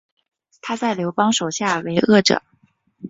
[0.61, 2.41] 他在刘邦手下为谒者。